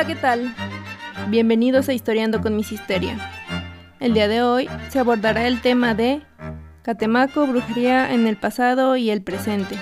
[0.00, 0.54] Hola, ¿qué tal?
[1.28, 3.18] Bienvenidos a Historiando con Miss Histeria.
[4.00, 6.22] El día de hoy se abordará el tema de
[6.80, 9.76] Catemaco, brujería en el pasado y el presente.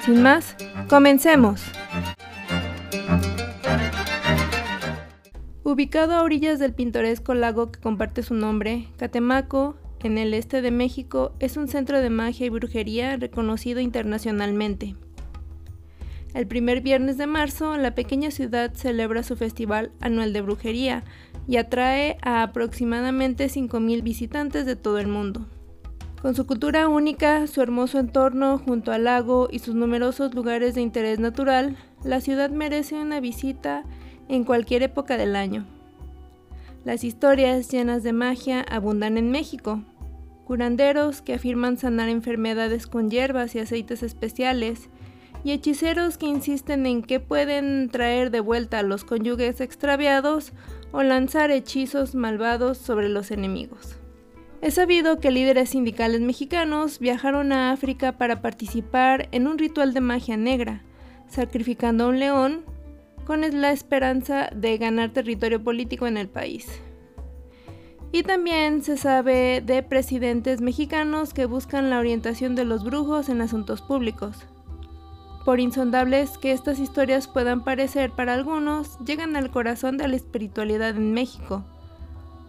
[0.00, 0.56] Sin más,
[0.88, 1.64] comencemos.
[5.64, 10.70] Ubicado a orillas del pintoresco lago que comparte su nombre, Catemaco, en el este de
[10.70, 14.96] México, es un centro de magia y brujería reconocido internacionalmente.
[16.34, 21.02] El primer viernes de marzo, la pequeña ciudad celebra su festival anual de brujería
[21.46, 25.46] y atrae a aproximadamente 5.000 visitantes de todo el mundo.
[26.20, 30.82] Con su cultura única, su hermoso entorno junto al lago y sus numerosos lugares de
[30.82, 33.84] interés natural, la ciudad merece una visita
[34.28, 35.66] en cualquier época del año.
[36.84, 39.82] Las historias llenas de magia abundan en México.
[40.44, 44.88] Curanderos que afirman sanar enfermedades con hierbas y aceites especiales,
[45.44, 50.52] y hechiceros que insisten en que pueden traer de vuelta a los cónyuges extraviados
[50.92, 53.96] o lanzar hechizos malvados sobre los enemigos.
[54.60, 60.00] Es sabido que líderes sindicales mexicanos viajaron a África para participar en un ritual de
[60.00, 60.82] magia negra,
[61.28, 62.64] sacrificando a un león
[63.24, 66.66] con la esperanza de ganar territorio político en el país.
[68.10, 73.42] Y también se sabe de presidentes mexicanos que buscan la orientación de los brujos en
[73.42, 74.46] asuntos públicos.
[75.44, 80.90] Por insondables que estas historias puedan parecer para algunos, llegan al corazón de la espiritualidad
[80.90, 81.64] en México,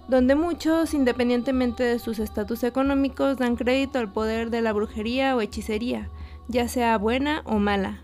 [0.10, 5.42] donde muchos, independientemente de sus estatus económicos, dan crédito al poder de la brujería o
[5.42, 6.10] hechicería,
[6.48, 8.02] ya sea buena o mala.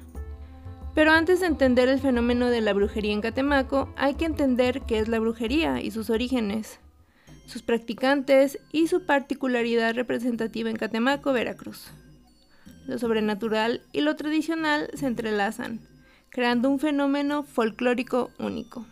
[0.94, 5.00] Pero antes de entender el fenómeno de la brujería en Catemaco, hay que entender qué
[5.00, 6.80] es la brujería y sus orígenes,
[7.48, 11.92] sus practicantes y su particularidad representativa en Catemaco, Veracruz.
[12.88, 15.80] Lo sobrenatural y lo tradicional se entrelazan,
[16.30, 18.86] creando un fenómeno folclórico único.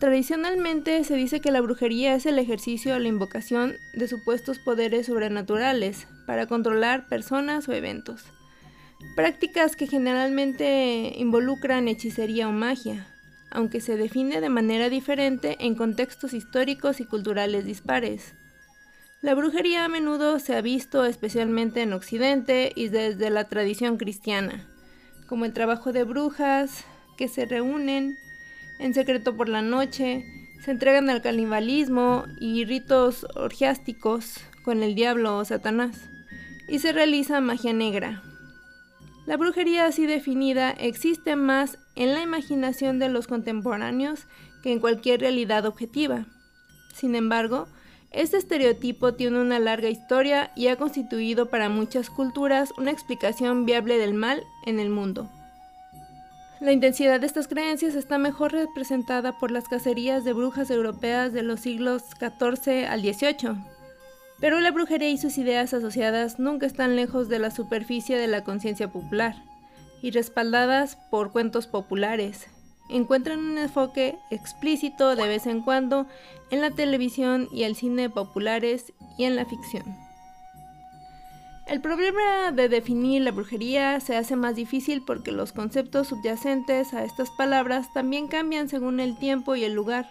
[0.00, 5.06] Tradicionalmente se dice que la brujería es el ejercicio o la invocación de supuestos poderes
[5.06, 8.24] sobrenaturales para controlar personas o eventos
[9.14, 13.06] prácticas que generalmente involucran hechicería o magia,
[13.50, 18.34] aunque se define de manera diferente en contextos históricos y culturales dispares.
[19.24, 24.68] La brujería a menudo se ha visto especialmente en Occidente y desde la tradición cristiana,
[25.26, 26.84] como el trabajo de brujas
[27.16, 28.18] que se reúnen
[28.78, 30.26] en secreto por la noche,
[30.62, 36.10] se entregan al canibalismo y ritos orgiásticos con el diablo o Satanás,
[36.68, 38.22] y se realiza magia negra,
[39.24, 44.26] la brujería así definida existe más en la imaginación de los contemporáneos
[44.62, 46.26] que en cualquier realidad objetiva.
[46.92, 47.66] Sin embargo,
[48.14, 53.98] este estereotipo tiene una larga historia y ha constituido para muchas culturas una explicación viable
[53.98, 55.28] del mal en el mundo.
[56.60, 61.42] La intensidad de estas creencias está mejor representada por las cacerías de brujas europeas de
[61.42, 63.56] los siglos XIV al XVIII,
[64.40, 68.44] pero la brujería y sus ideas asociadas nunca están lejos de la superficie de la
[68.44, 69.34] conciencia popular,
[70.02, 72.46] y respaldadas por cuentos populares.
[72.88, 76.06] Encuentran un enfoque explícito de vez en cuando
[76.50, 79.96] en la televisión y el cine populares y en la ficción.
[81.66, 87.04] El problema de definir la brujería se hace más difícil porque los conceptos subyacentes a
[87.04, 90.10] estas palabras también cambian según el tiempo y el lugar,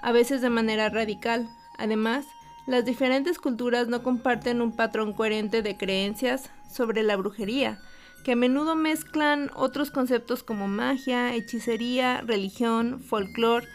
[0.00, 1.48] a veces de manera radical.
[1.78, 2.26] Además,
[2.66, 7.80] las diferentes culturas no comparten un patrón coherente de creencias sobre la brujería,
[8.24, 13.66] que a menudo mezclan otros conceptos como magia, hechicería, religión, folclore,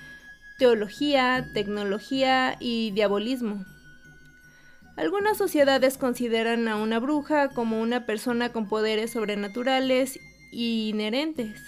[0.57, 3.65] teología, tecnología y diabolismo.
[4.95, 10.19] Algunas sociedades consideran a una bruja como una persona con poderes sobrenaturales
[10.51, 11.61] y inherentes,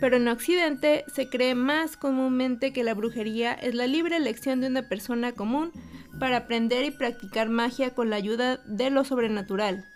[0.00, 4.66] pero en Occidente se cree más comúnmente que la brujería es la libre elección de
[4.66, 5.70] una persona común
[6.18, 9.91] para aprender y practicar magia con la ayuda de lo sobrenatural.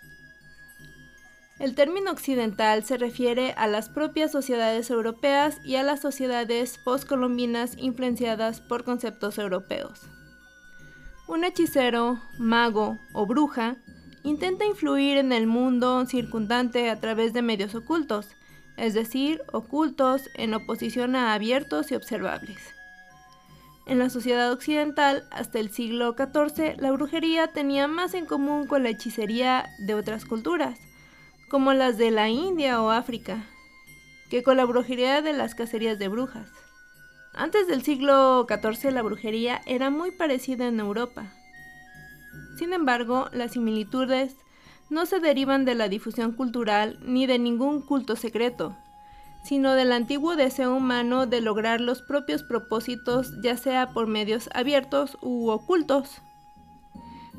[1.59, 7.75] El término occidental se refiere a las propias sociedades europeas y a las sociedades postcolombinas
[7.77, 10.01] influenciadas por conceptos europeos.
[11.27, 13.77] Un hechicero, mago o bruja
[14.23, 18.29] intenta influir en el mundo circundante a través de medios ocultos,
[18.77, 22.59] es decir, ocultos en oposición a abiertos y observables.
[23.87, 28.83] En la sociedad occidental, hasta el siglo XIV, la brujería tenía más en común con
[28.83, 30.77] la hechicería de otras culturas,
[31.49, 33.45] como las de la India o África,
[34.29, 36.49] que con la brujería de las cacerías de brujas.
[37.33, 41.33] Antes del siglo XIV la brujería era muy parecida en Europa.
[42.57, 44.35] Sin embargo, las similitudes
[44.89, 48.75] no se derivan de la difusión cultural ni de ningún culto secreto,
[49.43, 55.17] sino del antiguo deseo humano de lograr los propios propósitos, ya sea por medios abiertos
[55.21, 56.21] u ocultos.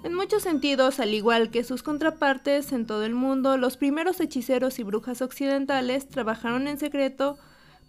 [0.05, 4.79] En muchos sentidos, al igual que sus contrapartes en todo el mundo, los primeros hechiceros
[4.79, 7.37] y brujas occidentales trabajaron en secreto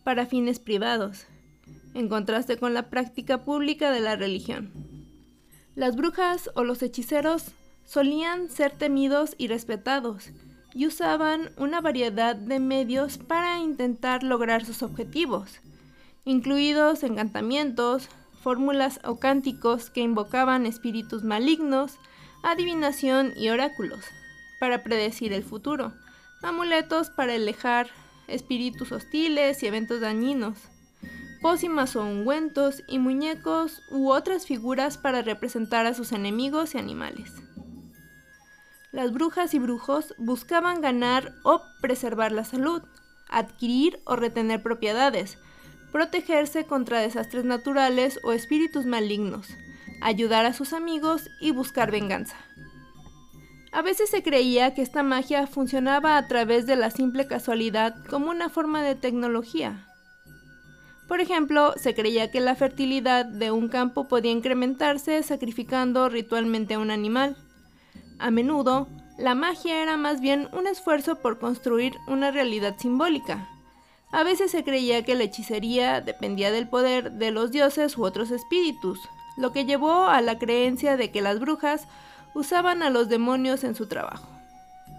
[0.03, 1.27] para fines privados,
[1.93, 4.71] en contraste con la práctica pública de la religión.
[5.75, 7.51] Las brujas o los hechiceros
[7.85, 10.31] solían ser temidos y respetados,
[10.73, 15.59] y usaban una variedad de medios para intentar lograr sus objetivos,
[16.25, 18.09] incluidos encantamientos,
[18.41, 21.97] fórmulas o cánticos que invocaban espíritus malignos,
[22.43, 24.05] adivinación y oráculos,
[24.59, 25.93] para predecir el futuro,
[26.41, 27.89] amuletos para alejar
[28.27, 30.57] espíritus hostiles y eventos dañinos,
[31.41, 37.31] pócimas o ungüentos y muñecos u otras figuras para representar a sus enemigos y animales.
[38.91, 42.81] Las brujas y brujos buscaban ganar o preservar la salud,
[43.29, 45.37] adquirir o retener propiedades,
[45.91, 49.47] protegerse contra desastres naturales o espíritus malignos,
[50.01, 52.35] ayudar a sus amigos y buscar venganza.
[53.71, 58.31] A veces se creía que esta magia funcionaba a través de la simple casualidad como
[58.31, 59.85] una forma de tecnología.
[61.07, 66.79] Por ejemplo, se creía que la fertilidad de un campo podía incrementarse sacrificando ritualmente a
[66.79, 67.35] un animal.
[68.19, 68.87] A menudo,
[69.17, 73.47] la magia era más bien un esfuerzo por construir una realidad simbólica.
[74.11, 78.31] A veces se creía que la hechicería dependía del poder de los dioses u otros
[78.31, 78.99] espíritus,
[79.37, 81.87] lo que llevó a la creencia de que las brujas
[82.33, 84.27] usaban a los demonios en su trabajo.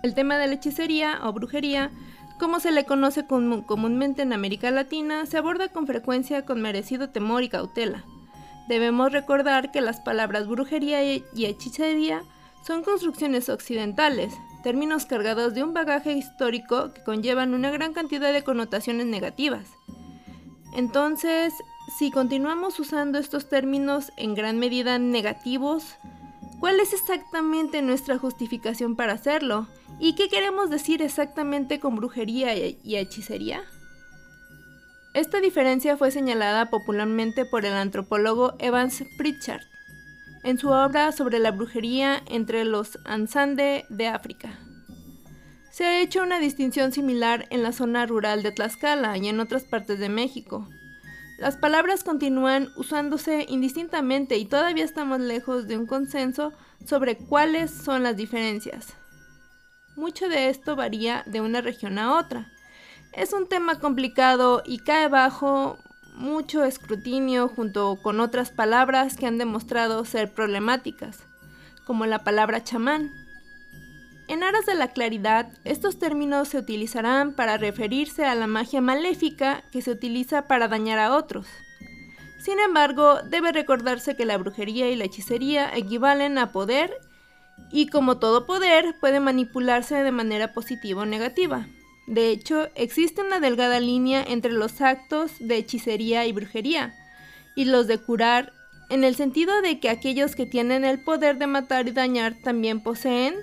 [0.02, 1.90] El tema de la hechicería o brujería,
[2.38, 7.42] como se le conoce comúnmente en América Latina, se aborda con frecuencia con merecido temor
[7.42, 8.04] y cautela.
[8.68, 12.22] Debemos recordar que las palabras brujería y hechicería
[12.64, 18.44] son construcciones occidentales, términos cargados de un bagaje histórico que conllevan una gran cantidad de
[18.44, 19.68] connotaciones negativas.
[20.74, 21.52] Entonces,
[21.98, 25.96] si continuamos usando estos términos en gran medida negativos,
[26.60, 29.66] ¿cuál es exactamente nuestra justificación para hacerlo?
[29.98, 33.62] ¿Y qué queremos decir exactamente con brujería y hechicería?
[35.12, 39.69] Esta diferencia fue señalada popularmente por el antropólogo Evans Pritchard
[40.42, 44.58] en su obra sobre la brujería entre los Ansande de África.
[45.70, 49.64] Se ha hecho una distinción similar en la zona rural de Tlaxcala y en otras
[49.64, 50.68] partes de México.
[51.38, 56.52] Las palabras continúan usándose indistintamente y todavía estamos lejos de un consenso
[56.84, 58.94] sobre cuáles son las diferencias.
[59.96, 62.52] Mucho de esto varía de una región a otra.
[63.12, 65.78] Es un tema complicado y cae bajo
[66.20, 71.18] mucho escrutinio junto con otras palabras que han demostrado ser problemáticas,
[71.86, 73.10] como la palabra chamán.
[74.28, 79.64] En aras de la claridad, estos términos se utilizarán para referirse a la magia maléfica
[79.72, 81.46] que se utiliza para dañar a otros.
[82.38, 86.92] Sin embargo, debe recordarse que la brujería y la hechicería equivalen a poder
[87.72, 91.66] y como todo poder puede manipularse de manera positiva o negativa.
[92.06, 96.94] De hecho, existe una delgada línea entre los actos de hechicería y brujería
[97.54, 98.52] y los de curar,
[98.88, 102.82] en el sentido de que aquellos que tienen el poder de matar y dañar también
[102.82, 103.34] poseen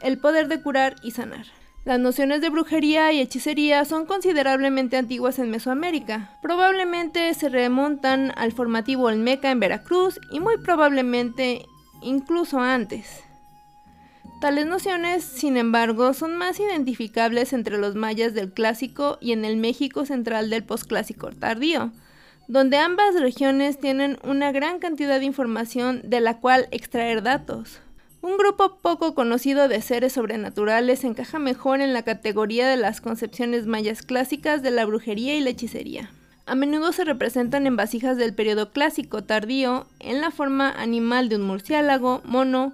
[0.00, 1.46] el poder de curar y sanar.
[1.84, 6.38] Las nociones de brujería y hechicería son considerablemente antiguas en Mesoamérica.
[6.42, 11.66] Probablemente se remontan al formativo Olmeca en Veracruz y muy probablemente
[12.02, 13.24] incluso antes.
[14.40, 19.58] Tales nociones, sin embargo, son más identificables entre los mayas del clásico y en el
[19.58, 21.92] México central del posclásico tardío,
[22.48, 27.80] donde ambas regiones tienen una gran cantidad de información de la cual extraer datos.
[28.22, 33.66] Un grupo poco conocido de seres sobrenaturales encaja mejor en la categoría de las concepciones
[33.66, 36.10] mayas clásicas de la brujería y la hechicería.
[36.46, 41.36] A menudo se representan en vasijas del periodo clásico tardío en la forma animal de
[41.36, 42.72] un murciélago, mono,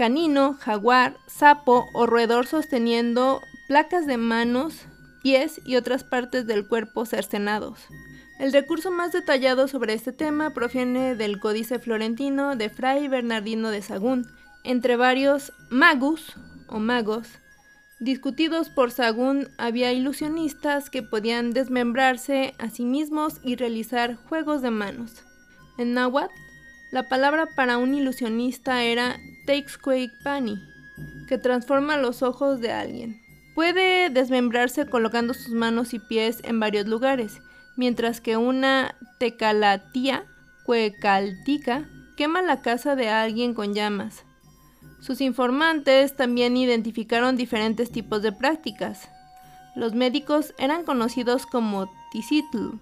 [0.00, 4.86] canino, jaguar, sapo o roedor sosteniendo placas de manos,
[5.22, 7.80] pies y otras partes del cuerpo cercenados.
[8.38, 13.82] El recurso más detallado sobre este tema proviene del Códice Florentino de Fray Bernardino de
[13.82, 14.26] Sagún,
[14.64, 16.34] entre varios magus
[16.66, 17.28] o magos.
[17.98, 24.70] Discutidos por Sagún, había ilusionistas que podían desmembrarse a sí mismos y realizar juegos de
[24.70, 25.24] manos.
[25.76, 26.32] En náhuatl,
[26.90, 29.20] la palabra para un ilusionista era
[30.22, 30.58] Pani,
[31.28, 33.20] que transforma los ojos de alguien.
[33.54, 37.40] Puede desmembrarse colocando sus manos y pies en varios lugares,
[37.76, 40.24] mientras que una tecalatía,
[40.64, 44.24] cuecaltica, quema la casa de alguien con llamas.
[45.00, 49.08] Sus informantes también identificaron diferentes tipos de prácticas.
[49.74, 52.78] Los médicos eran conocidos como tisitl,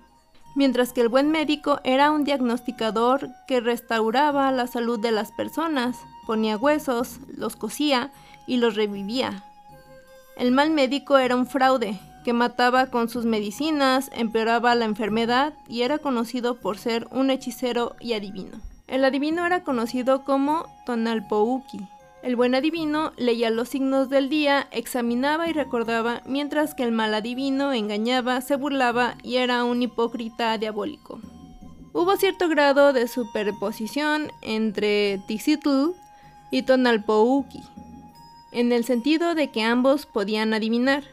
[0.57, 5.97] mientras que el buen médico era un diagnosticador que restauraba la salud de las personas,
[6.29, 8.13] ponía huesos, los cosía
[8.47, 9.45] y los revivía.
[10.37, 15.83] El mal médico era un fraude, que mataba con sus medicinas, empeoraba la enfermedad y
[15.83, 18.61] era conocido por ser un hechicero y adivino.
[18.89, 21.89] El adivino era conocido como Tonalpouki.
[22.23, 27.15] El buen adivino leía los signos del día, examinaba y recordaba, mientras que el mal
[27.15, 31.21] adivino engañaba, se burlaba y era un hipócrita diabólico.
[31.95, 35.95] Hubo cierto grado de superposición entre Tixitl
[36.51, 37.63] y Tonalpouki,
[38.53, 41.05] en el sentido de que ambos podían adivinar.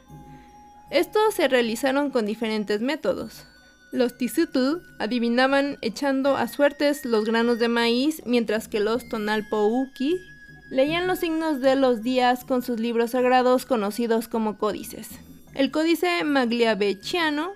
[0.89, 3.45] Estos se realizaron con diferentes métodos.
[3.91, 10.19] Los Tizutl adivinaban echando a suertes los granos de maíz, mientras que los Tonalpouki
[10.69, 15.09] leían los signos de los días con sus libros sagrados conocidos como códices.
[15.53, 17.53] El códice magliabechiano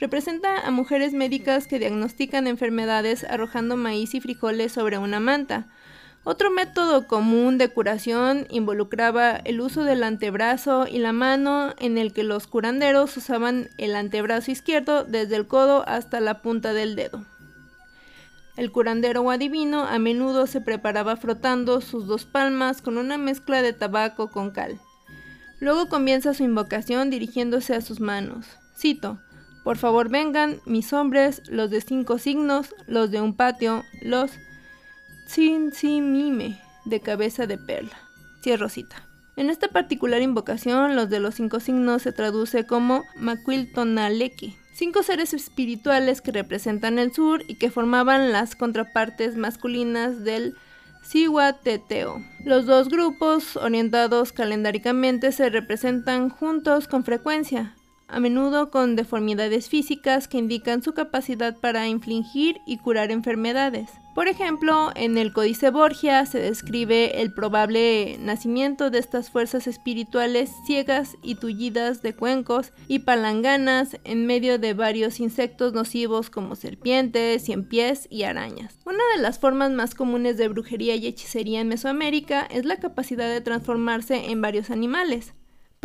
[0.00, 5.68] representa a mujeres médicas que diagnostican enfermedades arrojando maíz y frijoles sobre una manta,
[6.28, 12.12] otro método común de curación involucraba el uso del antebrazo y la mano en el
[12.12, 17.24] que los curanderos usaban el antebrazo izquierdo desde el codo hasta la punta del dedo.
[18.56, 23.62] El curandero o adivino a menudo se preparaba frotando sus dos palmas con una mezcla
[23.62, 24.80] de tabaco con cal.
[25.60, 28.46] Luego comienza su invocación dirigiéndose a sus manos.
[28.76, 29.20] Cito,
[29.62, 34.32] por favor vengan mis hombres, los de cinco signos, los de un patio, los
[35.82, 37.96] Mime, de cabeza de perla.
[39.36, 45.34] En esta particular invocación, los de los cinco signos se traduce como Maquiltonaleki, cinco seres
[45.34, 50.54] espirituales que representan el sur y que formaban las contrapartes masculinas del
[51.02, 52.24] Sihuateteo.
[52.44, 57.74] Los dos grupos, orientados calendáricamente, se representan juntos con frecuencia,
[58.08, 63.90] a menudo con deformidades físicas que indican su capacidad para infligir y curar enfermedades.
[64.16, 70.50] Por ejemplo, en el Códice Borgia se describe el probable nacimiento de estas fuerzas espirituales
[70.64, 77.44] ciegas y tullidas de cuencos y palanganas en medio de varios insectos nocivos como serpientes,
[77.44, 78.78] cien pies y arañas.
[78.86, 83.28] Una de las formas más comunes de brujería y hechicería en Mesoamérica es la capacidad
[83.28, 85.34] de transformarse en varios animales.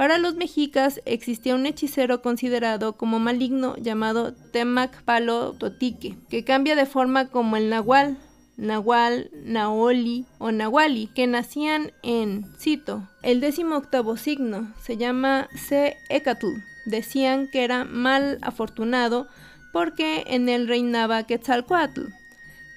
[0.01, 6.75] Para los mexicas existía un hechicero considerado como maligno llamado Temac Palo Totique, que cambia
[6.75, 8.17] de forma como el nahual,
[8.57, 15.97] nahual, naoli o nahuali, que nacían en, cito, el décimo octavo signo, se llama Se
[16.09, 16.47] Ecatl.
[16.87, 19.27] Decían que era mal afortunado
[19.71, 22.07] porque en él reinaba Quetzalcoatl,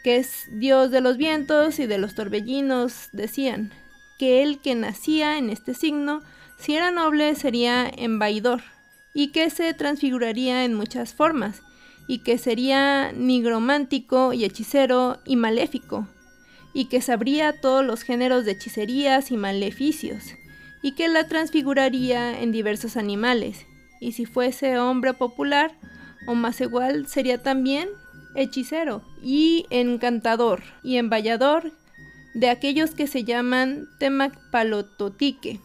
[0.03, 3.73] que es dios de los vientos y de los torbellinos, decían,
[4.19, 6.21] que el que nacía en este signo
[6.59, 8.63] si era noble sería embaidor,
[9.15, 11.63] y que se transfiguraría en muchas formas,
[12.07, 16.09] y que sería nigromántico y hechicero y maléfico,
[16.73, 20.35] y que sabría todos los géneros de hechicerías y maleficios,
[20.83, 23.67] y que la transfiguraría en diversos animales,
[24.01, 25.73] y si fuese hombre popular,
[26.27, 27.89] o más igual, sería también
[28.35, 31.73] hechicero y encantador y embayador
[32.35, 35.61] de aquellos que se llaman Temacpalototique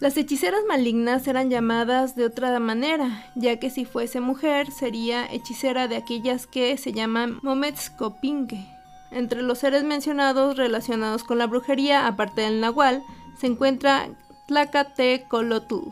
[0.00, 5.86] Las hechiceras malignas eran llamadas de otra manera, ya que si fuese mujer sería hechicera
[5.86, 8.66] de aquellas que se llaman Mometskopinke.
[9.12, 13.04] Entre los seres mencionados relacionados con la brujería, aparte del nahual,
[13.40, 14.08] se encuentra
[14.48, 15.90] Tlacatecolotl,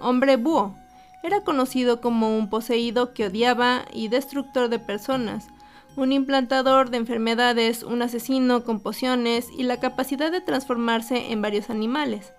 [0.00, 0.74] hombre búho.
[1.22, 5.48] Era conocido como un poseído que odiaba y destructor de personas,
[5.94, 11.68] un implantador de enfermedades, un asesino con pociones y la capacidad de transformarse en varios
[11.68, 12.32] animales.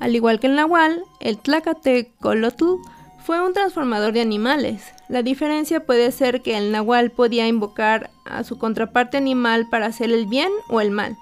[0.00, 2.76] Al igual que el nahual, el tlacatecolotl
[3.24, 4.92] fue un transformador de animales.
[5.08, 10.12] La diferencia puede ser que el nahual podía invocar a su contraparte animal para hacer
[10.12, 11.16] el bien o el mal,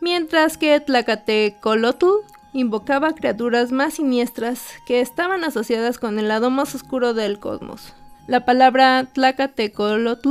[0.00, 2.06] mientras que tlacatecolotl
[2.52, 7.92] invocaba criaturas más siniestras que estaban asociadas con el lado más oscuro del cosmos.
[8.26, 10.30] La palabra tlacatecolotl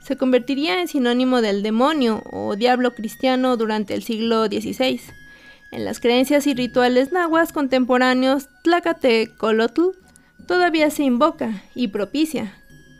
[0.00, 5.00] se convertiría en sinónimo del demonio o diablo cristiano durante el siglo XVI.
[5.76, 9.90] En las creencias y rituales nahuas contemporáneos, Tlacatecolotl
[10.46, 12.54] todavía se invoca y propicia.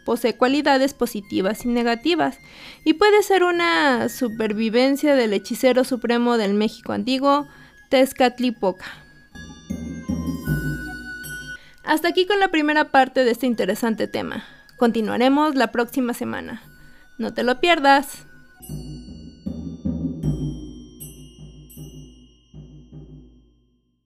[0.04, 2.38] Posee cualidades positivas y negativas
[2.85, 7.49] y puede ser una supervivencia del hechicero supremo del México antiguo,
[7.88, 8.85] Tezcatlipoca.
[11.83, 14.45] Hasta aquí con la primera parte de este interesante tema.
[14.76, 16.61] Continuaremos la próxima semana.
[17.16, 18.26] No te lo pierdas.